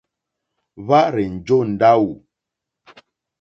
[0.83, 2.11] Hwá rzènjó ndáwù.